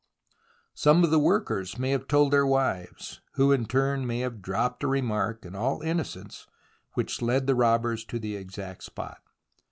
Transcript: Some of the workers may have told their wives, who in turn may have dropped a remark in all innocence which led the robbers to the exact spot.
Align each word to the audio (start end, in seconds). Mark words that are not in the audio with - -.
Some 0.73 1.03
of 1.03 1.11
the 1.11 1.19
workers 1.19 1.77
may 1.77 1.91
have 1.91 2.07
told 2.07 2.33
their 2.33 2.43
wives, 2.47 3.21
who 3.35 3.51
in 3.51 3.67
turn 3.67 4.07
may 4.07 4.21
have 4.21 4.41
dropped 4.41 4.83
a 4.83 4.87
remark 4.87 5.45
in 5.45 5.53
all 5.55 5.79
innocence 5.83 6.47
which 6.95 7.21
led 7.21 7.45
the 7.45 7.53
robbers 7.53 8.03
to 8.05 8.17
the 8.17 8.35
exact 8.35 8.81
spot. 8.83 9.21